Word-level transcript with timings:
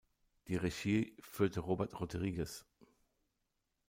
Die 0.47 0.55
Regie 0.55 1.15
führte 1.19 1.59
Robert 1.59 1.99
Rodriguez. 1.99 2.65